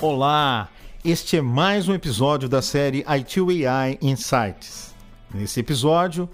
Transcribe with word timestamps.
Olá, 0.00 0.68
este 1.04 1.38
é 1.38 1.42
mais 1.42 1.88
um 1.88 1.92
episódio 1.92 2.48
da 2.48 2.62
série 2.62 3.04
IT 3.04 3.40
Insights. 4.00 4.94
Nesse 5.34 5.58
episódio, 5.58 6.28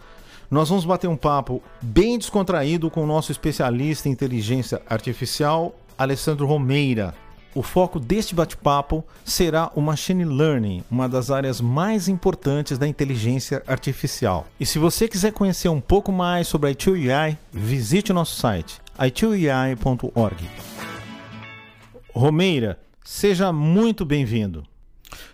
nós 0.51 0.69
vamos 0.69 0.85
bater 0.85 1.09
um 1.09 1.17
papo 1.17 1.63
bem 1.81 2.19
descontraído 2.19 2.91
com 2.91 3.03
o 3.03 3.07
nosso 3.07 3.33
especialista 3.33 4.07
em 4.07 4.13
inteligência 4.13 4.83
artificial, 4.87 5.75
Alessandro 5.97 6.47
Romeira. 6.47 7.15
O 7.55 7.63
foco 7.63 7.99
deste 7.99 8.35
bate-papo 8.35 9.03
será 9.25 9.73
o 9.75 9.81
machine 9.81 10.27
learning, 10.27 10.85
uma 10.91 11.09
das 11.09 11.31
áreas 11.31 11.59
mais 11.59 12.07
importantes 12.07 12.77
da 12.77 12.87
inteligência 12.87 13.63
artificial. 13.67 14.47
E 14.61 14.67
se 14.67 14.79
você 14.79 15.09
quiser 15.09 15.33
conhecer 15.33 15.71
um 15.71 15.81
pouco 15.81 16.13
mais 16.13 16.49
sobre 16.49 16.69
a 16.69 16.71
IT 16.73 17.39
visite 17.51 18.13
o 18.13 18.15
nosso 18.15 18.37
site 18.37 18.79
itui.org. 18.99 20.51
Romeira, 22.13 22.79
Seja 23.05 23.53
muito 23.53 24.03
bem-vindo. 24.03 24.67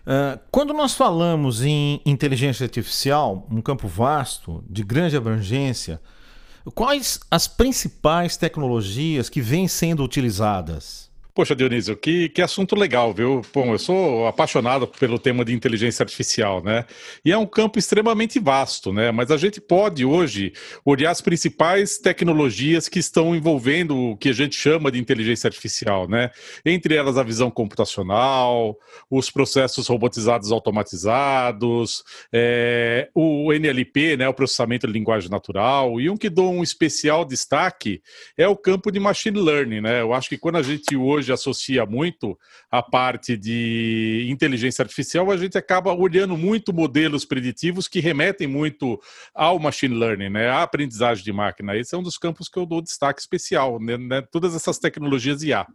Uh, 0.05 0.41
quando 0.51 0.75
nós 0.75 0.93
falamos 0.95 1.63
em 1.63 2.03
inteligência 2.05 2.65
artificial, 2.65 3.47
um 3.49 3.63
campo 3.63 3.87
vasto, 3.87 4.65
de 4.69 4.83
grande 4.83 5.17
abrangência, 5.17 6.03
quais 6.75 7.21
as 7.31 7.47
principais 7.47 8.37
tecnologias 8.37 9.29
que 9.29 9.41
vêm 9.41 9.69
sendo 9.69 10.03
utilizadas? 10.03 11.10
Poxa, 11.41 11.57
Dionísio, 11.57 11.97
que, 11.97 12.29
que 12.29 12.43
assunto 12.43 12.77
legal, 12.77 13.15
viu? 13.15 13.41
Bom, 13.55 13.73
eu 13.73 13.79
sou 13.79 14.27
apaixonado 14.27 14.87
pelo 14.87 15.19
tema 15.19 15.43
de 15.43 15.55
inteligência 15.55 16.03
artificial, 16.03 16.63
né? 16.63 16.85
E 17.25 17.33
é 17.33 17.39
um 17.39 17.47
campo 17.47 17.79
extremamente 17.79 18.39
vasto, 18.39 18.93
né? 18.93 19.11
Mas 19.11 19.31
a 19.31 19.39
gente 19.39 19.59
pode 19.59 20.05
hoje 20.05 20.53
olhar 20.85 21.11
as 21.11 21.23
principais 21.23 21.97
tecnologias 21.97 22.91
que 22.91 22.99
estão 22.99 23.35
envolvendo 23.35 23.97
o 23.97 24.19
que 24.19 24.29
a 24.29 24.35
gente 24.35 24.55
chama 24.55 24.93
de 24.93 24.99
inteligência 24.99 25.49
artificial, 25.49 26.07
né? 26.07 26.31
Entre 26.63 26.95
elas 26.95 27.17
a 27.17 27.23
visão 27.23 27.51
computacional, 27.51 28.77
os 29.11 29.31
processos 29.31 29.89
robotizados 29.89 30.53
automatizados, 30.53 32.05
é, 32.31 33.09
o 33.15 33.51
NLP, 33.51 34.19
né? 34.19 34.29
O 34.29 34.35
processamento 34.35 34.87
de 34.87 34.93
linguagem 34.93 35.31
natural. 35.31 35.99
E 35.99 36.11
um 36.11 36.19
que 36.19 36.29
dou 36.29 36.53
um 36.53 36.63
especial 36.63 37.25
destaque 37.25 38.03
é 38.37 38.47
o 38.47 38.55
campo 38.55 38.93
de 38.93 39.01
machine 39.01 39.41
learning, 39.41 39.81
né? 39.81 40.03
Eu 40.03 40.13
acho 40.13 40.29
que 40.29 40.37
quando 40.37 40.57
a 40.57 40.63
gente 40.63 40.95
hoje 40.95 41.30
hoje 41.31 41.33
associa 41.33 41.87
muito 41.87 42.39
a 42.71 42.83
parte 42.83 43.37
de 43.37 44.27
inteligência 44.29 44.83
artificial, 44.83 45.31
a 45.31 45.37
gente 45.37 45.57
acaba 45.57 45.93
olhando 45.93 46.37
muito 46.37 46.73
modelos 46.73 47.25
preditivos 47.25 47.89
que 47.89 48.01
remetem 48.01 48.47
muito 48.47 49.01
ao 49.35 49.59
machine 49.59 49.95
learning, 49.95 50.31
né, 50.31 50.49
à 50.49 50.63
aprendizagem 50.63 51.25
de 51.25 51.33
máquina. 51.33 51.77
Esse 51.77 51.95
é 51.95 51.99
um 51.99 52.03
dos 52.03 52.19
campos 52.19 52.49
que 52.49 52.59
eu 52.59 52.67
dou 52.67 52.83
destaque 52.83 53.21
especial, 53.21 53.81
né, 53.81 53.97
né 53.97 54.23
todas 54.23 54.55
essas 54.55 54.79
tecnologias 54.79 55.43
IA. 55.43 55.67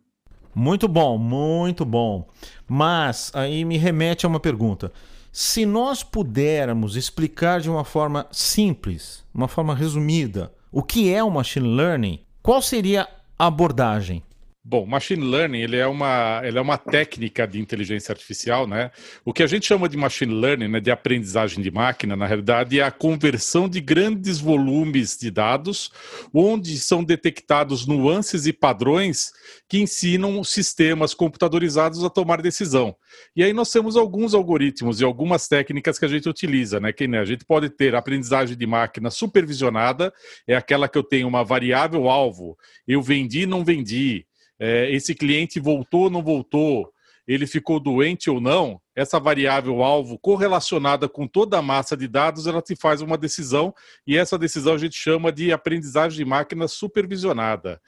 Muito 0.53 0.87
bom, 0.87 1.17
muito 1.17 1.83
bom. 1.83 2.27
Mas 2.67 3.31
aí 3.33 3.65
me 3.65 3.77
remete 3.77 4.25
a 4.25 4.29
uma 4.29 4.39
pergunta. 4.39 4.91
Se 5.31 5.65
nós 5.65 6.01
pudermos 6.01 6.95
explicar 6.95 7.59
de 7.59 7.69
uma 7.69 7.83
forma 7.83 8.25
simples, 8.31 9.25
uma 9.33 9.49
forma 9.49 9.75
resumida, 9.75 10.53
o 10.71 10.81
que 10.81 11.13
é 11.13 11.21
o 11.21 11.29
machine 11.29 11.67
learning, 11.67 12.21
qual 12.41 12.61
seria 12.61 13.05
a 13.37 13.47
abordagem? 13.47 14.23
Bom, 14.67 14.83
machine 14.87 15.23
learning 15.23 15.59
ele 15.59 15.77
é, 15.77 15.85
uma, 15.85 16.41
ele 16.43 16.57
é 16.57 16.61
uma 16.61 16.75
técnica 16.75 17.47
de 17.47 17.61
inteligência 17.61 18.11
artificial, 18.11 18.65
né? 18.65 18.89
O 19.23 19.31
que 19.31 19.43
a 19.43 19.47
gente 19.47 19.67
chama 19.67 19.87
de 19.87 19.95
machine 19.95 20.33
learning, 20.33 20.67
né, 20.67 20.79
de 20.79 20.89
aprendizagem 20.89 21.61
de 21.61 21.69
máquina, 21.69 22.15
na 22.15 22.25
realidade 22.25 22.79
é 22.79 22.83
a 22.83 22.89
conversão 22.89 23.69
de 23.69 23.79
grandes 23.79 24.39
volumes 24.39 25.15
de 25.19 25.29
dados, 25.29 25.91
onde 26.33 26.79
são 26.79 27.03
detectados 27.03 27.85
nuances 27.85 28.47
e 28.47 28.53
padrões 28.53 29.31
que 29.69 29.77
ensinam 29.77 30.43
sistemas 30.43 31.13
computadorizados 31.13 32.03
a 32.03 32.09
tomar 32.09 32.41
decisão. 32.41 32.95
E 33.35 33.43
aí 33.43 33.53
nós 33.53 33.71
temos 33.71 33.95
alguns 33.95 34.33
algoritmos 34.33 34.99
e 34.99 35.03
algumas 35.03 35.47
técnicas 35.47 35.99
que 35.99 36.05
a 36.05 36.09
gente 36.09 36.27
utiliza, 36.27 36.79
né? 36.79 36.91
Que 36.91 37.07
né, 37.07 37.19
a 37.19 37.25
gente 37.25 37.45
pode 37.45 37.69
ter 37.69 37.93
aprendizagem 37.93 38.57
de 38.57 38.65
máquina 38.65 39.11
supervisionada, 39.11 40.11
é 40.47 40.55
aquela 40.55 40.89
que 40.89 40.97
eu 40.97 41.03
tenho 41.03 41.27
uma 41.27 41.43
variável 41.43 42.09
alvo, 42.09 42.57
eu 42.87 42.99
vendi, 42.99 43.45
não 43.45 43.63
vendi 43.63 44.25
é, 44.59 44.89
esse 44.91 45.13
cliente 45.13 45.59
voltou 45.59 46.03
ou 46.03 46.09
não 46.09 46.23
voltou, 46.23 46.91
ele 47.27 47.47
ficou 47.47 47.79
doente 47.79 48.29
ou 48.29 48.39
não, 48.39 48.79
essa 48.95 49.19
variável 49.19 49.83
alvo 49.83 50.17
correlacionada 50.17 51.09
com 51.09 51.27
toda 51.27 51.57
a 51.57 51.61
massa 51.61 51.97
de 51.97 52.07
dados, 52.07 52.47
ela 52.47 52.61
te 52.61 52.75
faz 52.75 53.01
uma 53.01 53.17
decisão 53.17 53.73
e 54.07 54.15
essa 54.15 54.37
decisão 54.37 54.73
a 54.73 54.77
gente 54.77 54.95
chama 54.95 55.31
de 55.31 55.51
aprendizagem 55.51 56.17
de 56.17 56.25
máquina 56.25 56.67
supervisionada. 56.67 57.81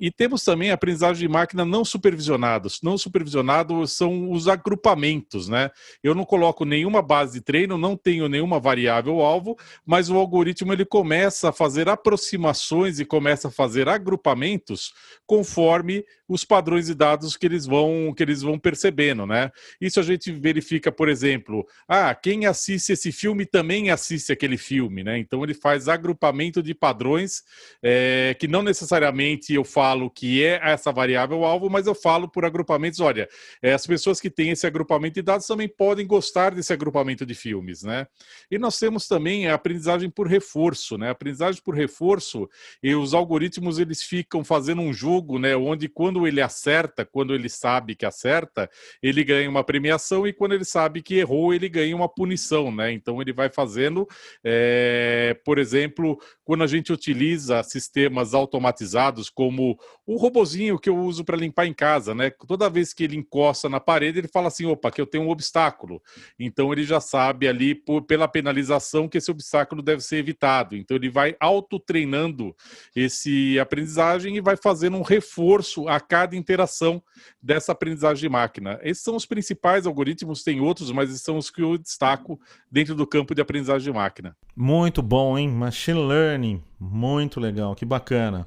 E 0.00 0.10
temos 0.10 0.42
também 0.42 0.70
aprendizagem 0.70 1.28
de 1.28 1.32
máquina 1.32 1.64
não 1.64 1.84
supervisionados. 1.84 2.80
Não 2.82 2.96
supervisionados 2.96 3.92
são 3.92 4.30
os 4.30 4.48
agrupamentos, 4.48 5.48
né? 5.48 5.70
Eu 6.02 6.14
não 6.14 6.24
coloco 6.24 6.64
nenhuma 6.64 7.02
base 7.02 7.34
de 7.34 7.40
treino, 7.44 7.76
não 7.76 7.96
tenho 7.96 8.28
nenhuma 8.28 8.58
variável 8.58 9.20
alvo, 9.20 9.56
mas 9.84 10.08
o 10.08 10.16
algoritmo 10.16 10.72
ele 10.72 10.84
começa 10.86 11.50
a 11.50 11.52
fazer 11.52 11.88
aproximações 11.88 12.98
e 12.98 13.04
começa 13.04 13.48
a 13.48 13.50
fazer 13.50 13.88
agrupamentos 13.88 14.94
conforme 15.26 16.04
os 16.26 16.44
padrões 16.44 16.86
de 16.86 16.94
dados 16.94 17.36
que 17.36 17.44
eles 17.44 17.66
vão 17.66 18.14
que 18.16 18.22
eles 18.22 18.40
vão 18.40 18.58
percebendo, 18.58 19.26
né? 19.26 19.50
Isso 19.78 20.00
a 20.00 20.02
gente 20.02 20.32
vê 20.32 20.53
verifica, 20.54 20.92
por 20.92 21.08
exemplo, 21.08 21.66
ah, 21.88 22.14
quem 22.14 22.46
assiste 22.46 22.92
esse 22.92 23.10
filme 23.10 23.44
também 23.44 23.90
assiste 23.90 24.32
aquele 24.32 24.56
filme, 24.56 25.02
né? 25.02 25.18
Então 25.18 25.42
ele 25.42 25.54
faz 25.54 25.88
agrupamento 25.88 26.62
de 26.62 26.72
padrões 26.74 27.42
é, 27.82 28.36
que 28.38 28.46
não 28.46 28.62
necessariamente 28.62 29.52
eu 29.52 29.64
falo 29.64 30.08
que 30.08 30.44
é 30.44 30.60
essa 30.62 30.92
variável 30.92 31.44
alvo, 31.44 31.68
mas 31.68 31.86
eu 31.86 31.94
falo 31.94 32.28
por 32.28 32.44
agrupamentos. 32.44 33.00
Olha, 33.00 33.28
é, 33.60 33.72
as 33.72 33.86
pessoas 33.86 34.20
que 34.20 34.30
têm 34.30 34.50
esse 34.50 34.66
agrupamento 34.66 35.14
de 35.14 35.22
dados 35.22 35.46
também 35.46 35.68
podem 35.68 36.06
gostar 36.06 36.54
desse 36.54 36.72
agrupamento 36.72 37.26
de 37.26 37.34
filmes, 37.34 37.82
né? 37.82 38.06
E 38.50 38.58
nós 38.58 38.78
temos 38.78 39.08
também 39.08 39.48
a 39.48 39.54
aprendizagem 39.54 40.08
por 40.08 40.28
reforço, 40.28 40.96
né? 40.96 41.08
A 41.08 41.12
aprendizagem 41.12 41.60
por 41.62 41.74
reforço 41.74 42.48
e 42.82 42.94
os 42.94 43.12
algoritmos 43.12 43.78
eles 43.78 44.02
ficam 44.02 44.44
fazendo 44.44 44.82
um 44.82 44.92
jogo, 44.92 45.38
né? 45.38 45.56
Onde 45.56 45.88
quando 45.88 46.26
ele 46.26 46.40
acerta, 46.40 47.04
quando 47.04 47.34
ele 47.34 47.48
sabe 47.48 47.96
que 47.96 48.06
acerta, 48.06 48.70
ele 49.02 49.24
ganha 49.24 49.50
uma 49.50 49.64
premiação 49.64 50.26
e 50.26 50.32
quando 50.44 50.52
ele 50.52 50.64
sabe 50.66 51.00
que 51.00 51.14
errou, 51.14 51.54
ele 51.54 51.70
ganha 51.70 51.96
uma 51.96 52.06
punição, 52.06 52.70
né? 52.70 52.92
Então 52.92 53.18
ele 53.18 53.32
vai 53.32 53.48
fazendo, 53.48 54.06
é, 54.44 55.34
por 55.42 55.58
exemplo, 55.58 56.20
quando 56.44 56.62
a 56.62 56.66
gente 56.66 56.92
utiliza 56.92 57.62
sistemas 57.62 58.34
automatizados 58.34 59.30
como 59.30 59.78
o 60.06 60.16
robozinho 60.16 60.78
que 60.78 60.90
eu 60.90 60.98
uso 60.98 61.24
para 61.24 61.38
limpar 61.38 61.64
em 61.64 61.72
casa, 61.72 62.14
né? 62.14 62.30
Toda 62.46 62.68
vez 62.68 62.92
que 62.92 63.04
ele 63.04 63.16
encosta 63.16 63.70
na 63.70 63.80
parede, 63.80 64.18
ele 64.18 64.28
fala 64.28 64.48
assim: 64.48 64.66
opa, 64.66 64.90
que 64.90 65.00
eu 65.00 65.06
tenho 65.06 65.24
um 65.24 65.30
obstáculo. 65.30 66.02
Então 66.38 66.70
ele 66.70 66.84
já 66.84 67.00
sabe 67.00 67.48
ali, 67.48 67.74
por, 67.74 68.02
pela 68.02 68.28
penalização, 68.28 69.08
que 69.08 69.16
esse 69.16 69.30
obstáculo 69.30 69.80
deve 69.80 70.02
ser 70.02 70.16
evitado. 70.16 70.76
Então 70.76 70.94
ele 70.94 71.08
vai 71.08 71.34
autotreinando 71.40 72.54
esse 72.94 73.58
aprendizagem 73.58 74.36
e 74.36 74.42
vai 74.42 74.58
fazendo 74.58 74.98
um 74.98 75.02
reforço 75.02 75.88
a 75.88 75.98
cada 75.98 76.36
interação 76.36 77.02
dessa 77.42 77.72
aprendizagem 77.72 78.20
de 78.20 78.28
máquina. 78.28 78.78
Esses 78.82 79.02
são 79.02 79.16
os 79.16 79.24
principais 79.24 79.86
algoritmos, 79.86 80.33
tem 80.42 80.60
outros, 80.60 80.90
mas 80.90 81.10
são 81.20 81.38
os 81.38 81.50
que 81.50 81.62
eu 81.62 81.78
destaco 81.78 82.40
dentro 82.70 82.94
do 82.94 83.06
campo 83.06 83.34
de 83.34 83.40
aprendizagem 83.40 83.92
de 83.92 83.96
máquina. 83.96 84.36
Muito 84.56 85.02
bom, 85.02 85.38
hein? 85.38 85.48
Machine 85.48 86.00
learning, 86.00 86.62
muito 86.80 87.38
legal, 87.38 87.74
que 87.74 87.84
bacana. 87.84 88.46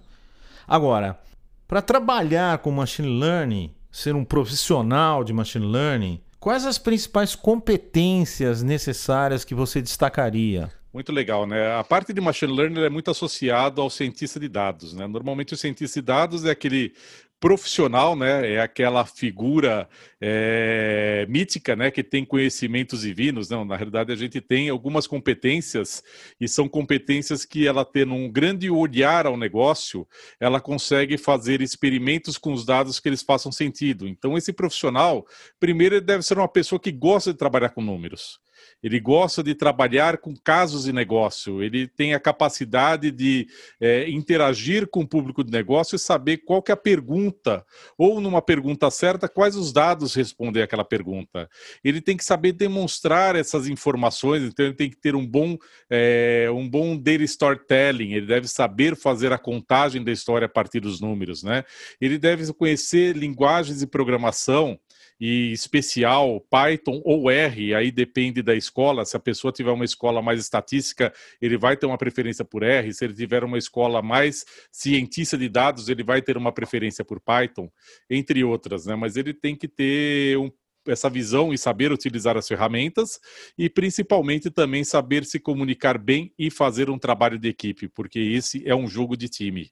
Agora, 0.68 1.20
para 1.68 1.82
trabalhar 1.82 2.58
com 2.60 2.72
machine 2.72 3.20
learning, 3.20 3.72
ser 3.92 4.16
um 4.16 4.26
profissional 4.26 5.24
de 5.24 5.34
machine 5.34 5.66
learning, 5.66 6.22
quais 6.40 6.66
as 6.66 6.78
principais 6.78 7.36
competências 7.36 8.62
necessárias 8.62 9.44
que 9.44 9.56
você 9.56 9.82
destacaria? 9.82 10.72
Muito 10.94 11.12
legal, 11.12 11.46
né? 11.46 11.76
A 11.76 11.84
parte 11.84 12.14
de 12.14 12.20
machine 12.20 12.52
learning 12.52 12.82
é 12.82 12.90
muito 12.90 13.12
associado 13.12 13.82
ao 13.82 13.90
cientista 13.90 14.40
de 14.40 14.48
dados, 14.48 14.94
né? 14.94 15.06
Normalmente 15.06 15.54
o 15.54 15.58
cientista 15.58 16.00
de 16.00 16.06
dados 16.06 16.46
é 16.46 16.52
aquele 16.52 16.94
profissional, 17.40 18.16
né? 18.16 18.54
É 18.54 18.62
aquela 18.62 19.06
figura 19.06 19.88
é, 20.20 21.26
mítica, 21.30 21.76
né? 21.76 21.92
Que 21.92 22.04
tem 22.04 22.26
conhecimentos 22.26 23.02
divinos. 23.02 23.50
Não, 23.50 23.64
na 23.64 23.76
realidade 23.76 24.12
a 24.12 24.16
gente 24.16 24.42
tem 24.42 24.70
algumas 24.70 25.06
competências 25.06 26.04
e 26.40 26.48
são 26.48 26.68
competências 26.68 27.46
que 27.46 27.68
ela 27.68 27.86
tendo 27.86 28.14
um 28.14 28.32
grande 28.32 28.70
olhar 28.70 29.26
ao 29.28 29.38
negócio, 29.38 30.08
ela 30.40 30.60
consegue 30.60 31.18
fazer 31.18 31.62
experimentos 31.62 32.38
com 32.38 32.54
os 32.54 32.66
dados 32.66 33.00
que 33.00 33.10
eles 33.10 33.22
façam 33.22 33.52
sentido. 33.52 34.08
Então 34.08 34.38
esse 34.38 34.52
profissional, 34.52 35.26
primeiro, 35.60 36.02
deve 36.02 36.24
ser 36.24 36.38
uma 36.38 36.48
pessoa 36.48 36.80
que 36.80 36.92
gosta 36.92 37.32
de 37.32 37.38
trabalhar 37.38 37.70
com 37.70 37.82
números 37.82 38.40
ele 38.82 39.00
gosta 39.00 39.44
de 39.44 39.56
trabalhar 39.56 40.18
com 40.18 40.36
casos 40.36 40.86
de 40.86 40.94
negócio, 40.94 41.62
ele 41.64 41.88
tem 41.88 42.14
a 42.14 42.20
capacidade 42.20 43.12
de 43.12 43.48
é, 43.80 44.10
interagir 44.10 44.88
com 44.88 45.02
o 45.02 45.08
público 45.08 45.44
de 45.44 45.52
negócio 45.52 45.96
e 45.96 46.00
saber 46.00 46.38
qual 46.38 46.62
que 46.62 46.72
é 46.72 46.74
a 46.74 46.78
pergunta, 46.78 47.66
ou 47.98 48.22
numa 48.22 48.42
pergunta 48.42 48.90
certa, 48.90 49.28
quais 49.28 49.56
os 49.56 49.74
dados 49.74 50.14
responder 50.14 50.62
àquela 50.62 50.86
pergunta. 50.86 51.50
Ele 51.84 52.02
tem 52.02 52.16
que 52.16 52.24
saber 52.24 52.52
demonstrar 52.52 53.36
essas 53.36 53.68
informações, 53.68 54.44
então 54.44 54.66
ele 54.66 54.76
tem 54.76 54.90
que 54.90 54.98
ter 54.98 55.16
um 55.16 55.26
bom, 55.26 55.58
é, 55.90 56.48
um 56.52 56.68
bom 56.68 56.98
data 56.98 57.24
storytelling, 57.24 58.14
ele 58.14 58.26
deve 58.26 58.48
saber 58.48 58.96
fazer 58.96 59.32
a 59.32 59.38
contagem 59.38 60.04
da 60.04 60.12
história 60.12 60.46
a 60.46 60.50
partir 60.50 60.80
dos 60.80 61.00
números, 61.00 61.44
né? 61.44 61.64
Ele 62.00 62.18
deve 62.18 62.52
conhecer 62.54 63.16
linguagens 63.16 63.80
de 63.80 63.88
programação 63.88 64.80
e 65.20 65.52
especial, 65.52 66.42
Python 66.50 67.02
ou 67.04 67.30
R, 67.30 67.74
aí 67.74 67.92
depende 67.92 68.42
da 68.42 68.56
escola. 68.56 69.06
Se 69.06 69.18
a 69.18 69.20
pessoa 69.20 69.52
tiver 69.52 69.72
uma 69.72 69.86
escola 69.86 70.22
mais 70.22 70.40
estatística, 70.40 71.14
ele 71.42 71.58
vai 71.58 71.76
ter 71.76 71.86
uma 71.86 71.98
preferência 71.98 72.46
por 72.46 72.64
R. 72.64 72.94
Se 72.94 73.06
ele 73.06 73.14
tiver 73.14 73.44
uma 73.44 73.58
escola 73.58 74.02
mais 74.02 74.46
cientista 74.72 75.38
de 75.38 75.50
dados, 75.50 75.90
ele 75.90 76.04
vai 76.04 76.22
ter 76.22 76.38
uma 76.38 76.52
preferência 76.52 77.04
por 77.04 77.20
Python, 77.20 77.70
entre 78.10 78.44
outras, 78.44 78.86
né? 78.86 78.96
Mas 78.96 79.16
ele 79.18 79.34
tem 79.34 79.56
que 79.56 79.68
ter 79.68 80.38
um 80.38 80.52
essa 80.92 81.10
visão 81.10 81.54
e 81.54 81.58
saber 81.58 81.92
utilizar 81.92 82.38
as 82.38 82.48
ferramentas 82.48 83.20
e 83.58 83.70
principalmente 83.70 84.50
também 84.50 84.84
saber 84.84 85.26
se 85.26 85.40
comunicar 85.40 85.98
bem 85.98 86.34
e 86.38 86.50
fazer 86.50 86.90
um 86.90 86.98
trabalho 86.98 87.38
de 87.38 87.50
equipe, 87.50 87.90
porque 87.90 88.20
esse 88.20 88.68
é 88.68 88.76
um 88.76 88.88
jogo 88.88 89.18
de 89.18 89.28
time. 89.28 89.70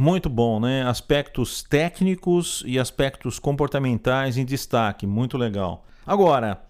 Muito 0.00 0.30
bom, 0.30 0.60
né? 0.60 0.84
Aspectos 0.84 1.60
técnicos 1.60 2.62
e 2.64 2.78
aspectos 2.78 3.40
comportamentais 3.40 4.36
em 4.36 4.44
destaque, 4.44 5.08
muito 5.08 5.36
legal. 5.36 5.84
Agora, 6.06 6.62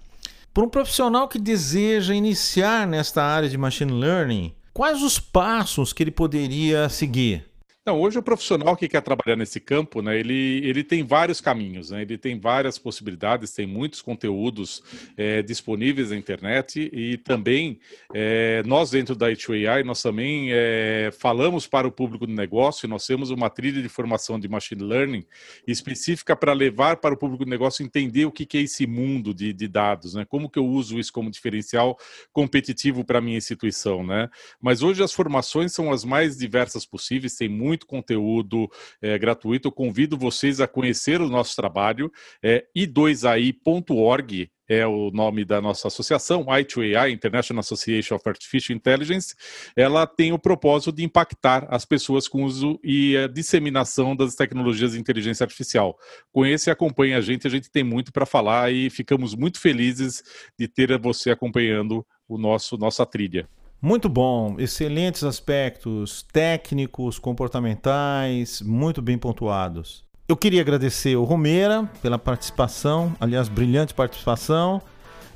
para 0.54 0.64
um 0.64 0.68
profissional 0.68 1.28
que 1.28 1.38
deseja 1.38 2.14
iniciar 2.14 2.86
nesta 2.86 3.22
área 3.22 3.46
de 3.46 3.58
machine 3.58 3.92
learning, 3.92 4.54
quais 4.72 5.02
os 5.02 5.20
passos 5.20 5.92
que 5.92 6.02
ele 6.02 6.10
poderia 6.10 6.88
seguir? 6.88 7.47
Não, 7.88 7.98
hoje 7.98 8.18
o 8.18 8.22
profissional 8.22 8.76
que 8.76 8.86
quer 8.86 9.00
trabalhar 9.00 9.34
nesse 9.34 9.58
campo, 9.58 10.02
né, 10.02 10.18
ele, 10.20 10.60
ele 10.62 10.84
tem 10.84 11.02
vários 11.02 11.40
caminhos, 11.40 11.88
né, 11.88 12.02
ele 12.02 12.18
tem 12.18 12.38
várias 12.38 12.76
possibilidades, 12.76 13.50
tem 13.54 13.66
muitos 13.66 14.02
conteúdos 14.02 14.82
é, 15.16 15.40
disponíveis 15.40 16.10
na 16.10 16.16
internet 16.18 16.90
e 16.92 17.16
também 17.16 17.80
é, 18.12 18.62
nós 18.66 18.90
dentro 18.90 19.16
da 19.16 19.30
H2AI, 19.30 19.84
nós 19.84 20.02
também 20.02 20.48
é, 20.52 21.08
falamos 21.18 21.66
para 21.66 21.88
o 21.88 21.90
público 21.90 22.26
do 22.26 22.32
negócio, 22.34 22.86
nós 22.86 23.06
temos 23.06 23.30
uma 23.30 23.48
trilha 23.48 23.80
de 23.80 23.88
formação 23.88 24.38
de 24.38 24.48
Machine 24.48 24.82
Learning 24.82 25.24
específica 25.66 26.36
para 26.36 26.52
levar 26.52 26.98
para 26.98 27.14
o 27.14 27.16
público 27.16 27.46
do 27.46 27.50
negócio 27.50 27.82
entender 27.82 28.26
o 28.26 28.30
que, 28.30 28.44
que 28.44 28.58
é 28.58 28.60
esse 28.60 28.86
mundo 28.86 29.32
de, 29.32 29.54
de 29.54 29.66
dados, 29.66 30.12
né, 30.12 30.26
como 30.26 30.50
que 30.50 30.58
eu 30.58 30.66
uso 30.66 30.98
isso 30.98 31.10
como 31.10 31.30
diferencial 31.30 31.96
competitivo 32.34 33.02
para 33.02 33.16
a 33.16 33.22
minha 33.22 33.38
instituição, 33.38 34.04
né, 34.06 34.28
mas 34.60 34.82
hoje 34.82 35.02
as 35.02 35.14
formações 35.14 35.72
são 35.72 35.90
as 35.90 36.04
mais 36.04 36.36
diversas 36.36 36.84
possíveis, 36.84 37.34
tem 37.34 37.48
muito 37.48 37.77
muito 37.78 37.86
conteúdo 37.86 38.68
é, 39.00 39.16
gratuito. 39.18 39.68
Eu 39.68 39.72
convido 39.72 40.18
vocês 40.18 40.60
a 40.60 40.66
conhecer 40.66 41.20
o 41.20 41.28
nosso 41.28 41.54
trabalho. 41.54 42.10
É, 42.42 42.66
i2ai.org 42.76 44.50
é 44.70 44.86
o 44.86 45.10
nome 45.10 45.46
da 45.46 45.62
nossa 45.62 45.88
associação, 45.88 46.44
I2AI, 46.44 47.10
International 47.10 47.60
Association 47.60 48.16
of 48.16 48.28
Artificial 48.28 48.76
Intelligence, 48.76 49.34
ela 49.74 50.06
tem 50.06 50.30
o 50.30 50.38
propósito 50.38 50.92
de 50.92 51.02
impactar 51.02 51.66
as 51.70 51.86
pessoas 51.86 52.28
com 52.28 52.42
o 52.42 52.44
uso 52.44 52.78
e 52.84 53.16
a 53.16 53.26
disseminação 53.26 54.14
das 54.14 54.34
tecnologias 54.34 54.92
de 54.92 55.00
inteligência 55.00 55.42
artificial. 55.42 55.96
Conheça 56.30 56.68
e 56.68 56.72
acompanhe 56.72 57.14
a 57.14 57.20
gente, 57.22 57.46
a 57.46 57.50
gente 57.50 57.70
tem 57.70 57.82
muito 57.82 58.12
para 58.12 58.26
falar 58.26 58.70
e 58.70 58.90
ficamos 58.90 59.34
muito 59.34 59.58
felizes 59.58 60.22
de 60.58 60.68
ter 60.68 60.98
você 60.98 61.30
acompanhando 61.30 62.06
o 62.28 62.36
nosso 62.36 62.76
nossa 62.76 63.06
trilha. 63.06 63.48
Muito 63.80 64.08
bom, 64.08 64.56
excelentes 64.58 65.22
aspectos 65.22 66.26
técnicos, 66.32 67.16
comportamentais, 67.16 68.60
muito 68.60 69.00
bem 69.00 69.16
pontuados. 69.16 70.04
Eu 70.26 70.36
queria 70.36 70.60
agradecer 70.60 71.14
o 71.14 71.22
Romeira 71.22 71.88
pela 72.02 72.18
participação, 72.18 73.14
aliás, 73.20 73.48
brilhante 73.48 73.94
participação. 73.94 74.82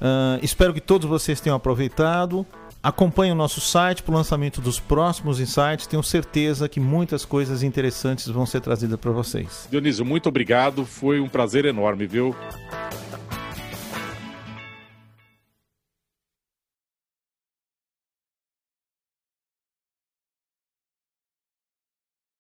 Uh, 0.00 0.43
espero 0.43 0.75
que 0.75 0.81
todos 0.81 1.09
vocês 1.09 1.41
tenham 1.41 1.56
aproveitado. 1.56 2.44
Acompanhe 2.83 3.31
o 3.31 3.37
nosso 3.37 3.61
site 3.61 4.03
para 4.03 4.12
o 4.12 4.17
lançamento 4.17 4.61
dos 4.61 4.81
próximos 4.81 5.39
insights. 5.39 5.87
Tenho 5.87 6.03
certeza 6.03 6.69
que 6.69 6.81
muitas 6.81 7.25
coisas 7.25 7.62
interessantes 7.62 8.27
vão 8.27 8.44
ser 8.44 8.61
trazidas 8.61 8.99
para 8.99 9.12
vocês. 9.12 9.69
Dionísio, 9.71 10.05
muito 10.05 10.29
obrigado. 10.29 10.85
Foi 10.85 11.21
um 11.21 11.29
prazer 11.29 11.65
enorme, 11.65 12.09
viu? 12.09 12.35